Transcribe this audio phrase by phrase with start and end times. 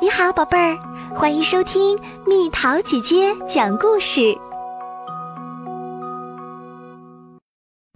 [0.00, 0.78] 你好，宝贝儿，
[1.12, 4.38] 欢迎收听蜜桃姐姐讲故事。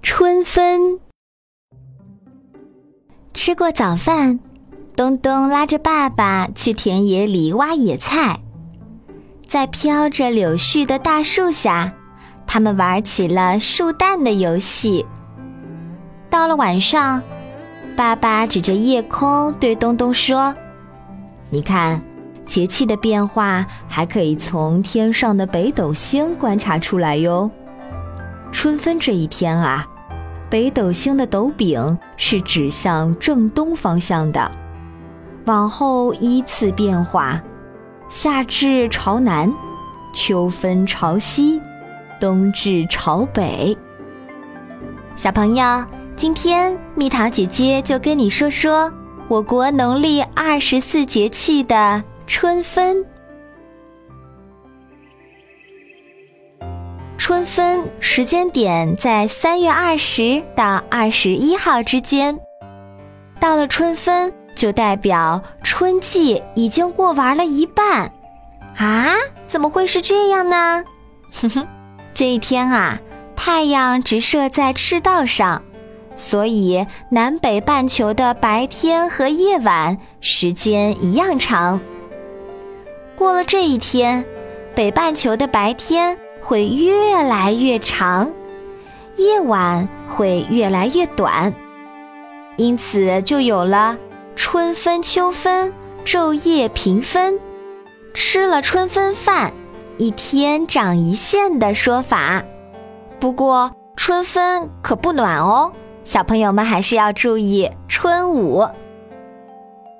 [0.00, 0.98] 春分，
[3.34, 4.40] 吃过早饭，
[4.96, 8.40] 东东拉着爸爸去田野里挖野菜，
[9.46, 11.92] 在飘着柳絮的大树下，
[12.46, 15.04] 他们玩起了树蛋的游戏。
[16.30, 17.22] 到了晚上，
[17.94, 20.54] 爸爸指着夜空对东东说。
[21.52, 22.00] 你看，
[22.46, 27.50] 节气的变化还可以从天上的北斗星观察出来哟。
[28.52, 29.86] 春分这一天啊，
[30.48, 34.50] 北斗星的斗柄是指向正东方向的，
[35.46, 37.40] 往后依次变化：
[38.08, 39.52] 夏至朝南，
[40.14, 41.60] 秋分朝西，
[42.20, 43.76] 冬至朝北。
[45.16, 48.92] 小朋友，今天蜜桃姐姐就跟你说说。
[49.30, 53.06] 我国农历二十四节气的春分，
[57.16, 62.36] 春分时间点在三月二十到二十一号之间。
[63.38, 68.12] 到了春分，就代表春季已经过完了一半。
[68.76, 69.14] 啊，
[69.46, 70.82] 怎么会是这样呢？
[71.30, 71.68] 哼哼，
[72.12, 72.98] 这一天啊，
[73.36, 75.62] 太阳直射在赤道上。
[76.20, 81.80] 所以，南北半球的白天和夜晚时间一样长。
[83.16, 84.22] 过了这一天，
[84.74, 88.30] 北半球的白天会越来越长，
[89.16, 91.52] 夜晚会越来越短，
[92.56, 93.96] 因此就有了
[94.36, 95.72] 春分秋分、
[96.04, 97.40] 昼夜平分、
[98.12, 99.54] 吃了春分饭，
[99.96, 102.44] 一天长一线的说法。
[103.18, 105.72] 不过，春分可不暖哦。
[106.04, 108.66] 小朋友们还是要注意春捂。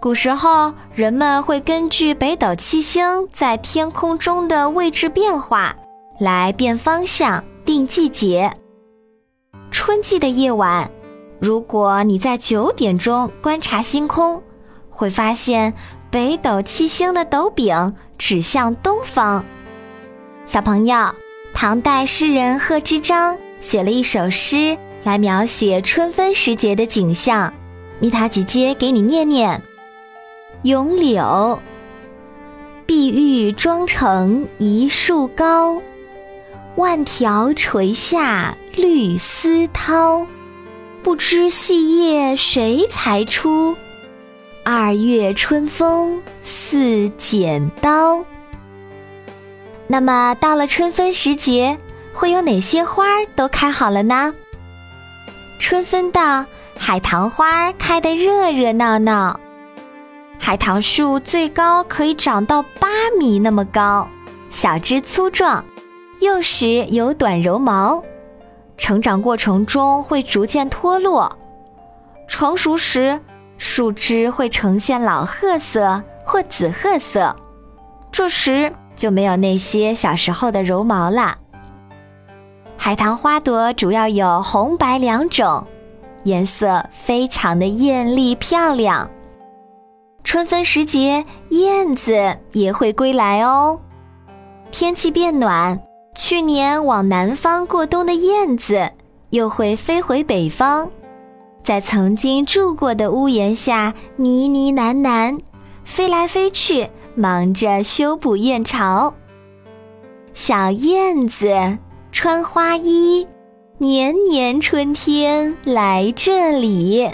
[0.00, 5.76] 古时候，人们会根据北斗七星在天空中的位置变化
[6.18, 8.52] 来变方向、定季节。
[9.70, 10.90] 春季的夜晚，
[11.40, 14.42] 如果你在九点钟观察星空，
[14.90, 15.72] 会发现
[16.10, 19.44] 北斗七星的斗柄指向东方。
[20.46, 21.14] 小朋友，
[21.54, 24.76] 唐代诗人贺知章写了一首诗。
[25.04, 27.52] 来描写春分时节的景象，
[27.98, 29.60] 蜜桃姐姐给你念念：
[30.62, 31.58] 咏柳，
[32.86, 35.82] 碧玉妆成一树高，
[36.76, 40.26] 万条垂下绿丝绦。
[41.02, 43.76] 不知细叶谁裁出？
[44.64, 48.24] 二月春风似剪刀。
[49.88, 51.76] 那么到了春分时节，
[52.12, 54.32] 会有哪些花都开好了呢？
[55.62, 56.44] 春分到，
[56.76, 59.38] 海棠花开得热热闹闹。
[60.36, 64.08] 海棠树最高可以长到八米那么高，
[64.50, 65.64] 小枝粗壮，
[66.18, 68.02] 幼时有短柔毛，
[68.76, 71.38] 成长过程中会逐渐脱落，
[72.26, 73.20] 成熟时
[73.56, 77.36] 树枝会呈现老褐色或紫褐色，
[78.10, 81.38] 这时就没有那些小时候的柔毛了。
[82.84, 85.64] 海棠花朵主要有红白两种，
[86.24, 89.08] 颜色非常的艳丽漂亮。
[90.24, 93.78] 春分时节，燕子也会归来哦。
[94.72, 95.80] 天气变暖，
[96.16, 98.90] 去年往南方过冬的燕子
[99.30, 100.90] 又会飞回北方，
[101.62, 105.38] 在曾经住过的屋檐下呢呢喃喃，
[105.84, 109.14] 飞来飞去，忙着修补燕巢。
[110.34, 111.78] 小燕子。
[112.12, 113.26] 穿花衣，
[113.78, 117.10] 年年春天来这里。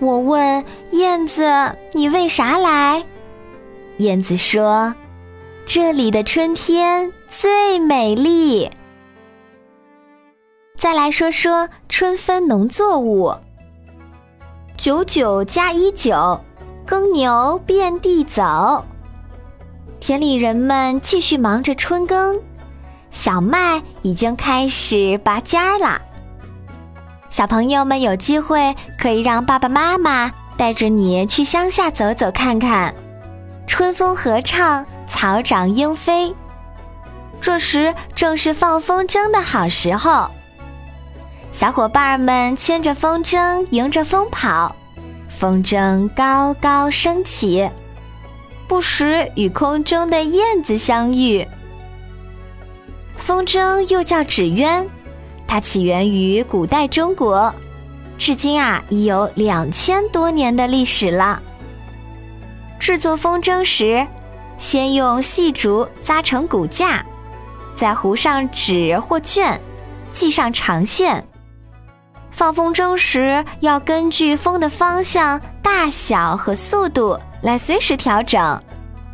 [0.00, 1.44] 我问燕子
[1.94, 3.04] ：“你为啥来？”
[3.98, 4.92] 燕子说
[5.64, 8.68] ：“这里的春天最美丽。”
[10.76, 13.32] 再来说说春分农作物。
[14.76, 16.40] 九九加一九，
[16.84, 18.84] 耕牛遍地走。
[20.00, 22.42] 田里人们继续忙着春耕。
[23.12, 26.00] 小麦已经开始拔尖儿了，
[27.28, 32.92] 小朋友们有机会可以让爸爸妈妈带着你去乡下走走看看，
[33.66, 36.34] 春风合唱，草长莺飞，
[37.38, 40.26] 这时正是放风筝的好时候。
[41.52, 44.74] 小伙伴们牵着风筝，迎着风跑，
[45.28, 47.68] 风筝高高升起，
[48.66, 51.46] 不时与空中的燕子相遇。
[53.16, 54.86] 风筝又叫纸鸢，
[55.46, 57.54] 它起源于古代中国，
[58.18, 61.40] 至今啊已有两千多年的历史了。
[62.78, 64.06] 制作风筝时，
[64.58, 67.04] 先用细竹扎成骨架，
[67.76, 69.56] 再糊上纸或绢，
[70.12, 71.24] 系上长线。
[72.30, 78.60] 放风筝时要根据风的方向、大小和速度来随时调整，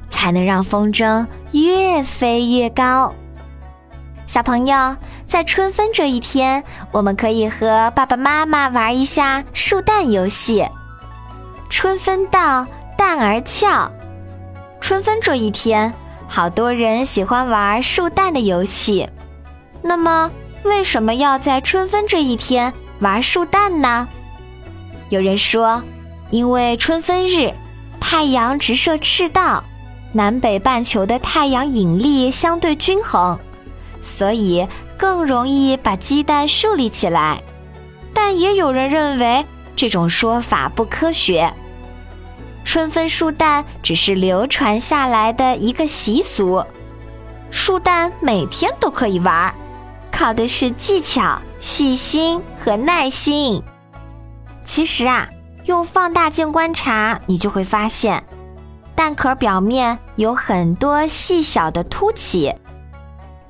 [0.08, 3.12] 才能让风筝越飞越高。
[4.28, 4.94] 小朋友，
[5.26, 10.68] 在春分这一天，我们可以和爸爸妈妈玩一下树蛋游戏。
[11.70, 12.66] 春分到。
[12.98, 13.88] 蛋儿俏，
[14.80, 15.94] 春分这一天，
[16.26, 19.08] 好多人喜欢玩树蛋的游戏。
[19.80, 20.28] 那么，
[20.64, 24.08] 为什么要在春分这一天玩树蛋呢？
[25.10, 25.80] 有人说，
[26.30, 27.54] 因为春分日，
[28.00, 29.62] 太阳直射赤道，
[30.10, 33.38] 南北半球的太阳引力相对均衡，
[34.02, 34.66] 所以
[34.96, 37.42] 更容易把鸡蛋竖立起来。
[38.14, 39.44] 但也有人认为
[39.76, 41.52] 这种说法不科学。
[42.64, 46.62] 春分树蛋只是流传下来的一个习俗，
[47.50, 49.54] 树蛋每天都可以玩，
[50.12, 53.62] 靠的是技巧、细心和耐心。
[54.64, 55.26] 其实啊，
[55.64, 58.22] 用放大镜观察，你就会发现，
[58.94, 62.54] 蛋壳表面有很多细小的凸起，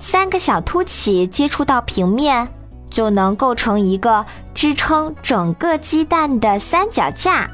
[0.01, 2.49] 三个小凸起接触到平面，
[2.91, 4.25] 就能构成一个
[4.55, 7.49] 支撑整个鸡蛋的三脚架。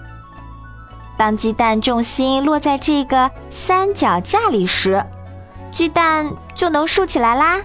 [1.17, 5.05] 当鸡蛋重心落在这个三脚架里时，
[5.73, 7.61] 鸡蛋就能竖起来啦。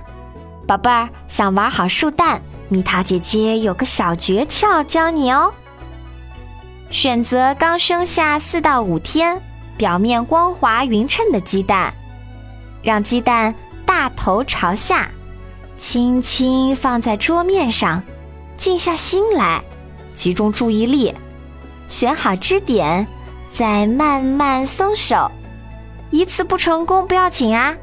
[0.68, 5.52] 宝贝儿，想玩好竖蛋，蜜桃姐姐有个小诀窍教你哦。
[6.92, 9.40] 选择刚生下四到五天、
[9.78, 11.94] 表面光滑匀称的鸡蛋，
[12.84, 13.54] 让鸡蛋
[13.90, 15.10] 大头朝下，
[15.80, 18.04] 轻轻放在桌面上，
[18.56, 19.64] 静下心来，
[20.14, 21.12] 集中注意力，
[21.88, 23.08] 选好支点。
[23.52, 25.30] 再慢慢松手，
[26.12, 27.76] 一次不成功不要紧啊，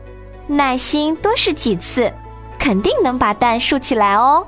[0.46, 2.14] 耐心多试几次，
[2.56, 4.46] 肯定能把蛋竖起来哦。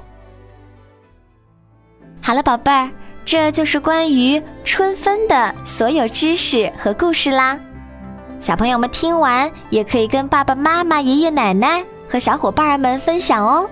[2.23, 2.89] 好了，宝贝儿，
[3.25, 7.59] 这就是关于春分的所有知识和故事啦。
[8.41, 13.69] 小朋友们听完也可以跟爸爸妈妈、爷爷奶奶和小伙伴们分享哦。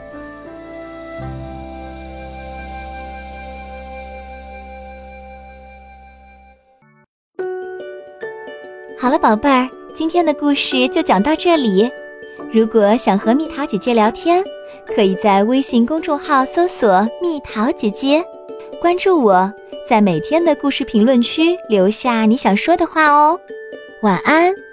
[8.99, 11.89] 好了，宝贝儿，今天的故事就讲到这里。
[12.53, 14.43] 如果想和蜜桃姐姐聊天，
[14.85, 18.25] 可以在微信公众号搜索“蜜桃姐姐”，
[18.81, 19.53] 关注我，
[19.89, 23.39] 在每天的故事评论区留下你想说的话哦。
[24.03, 24.66] 晚安。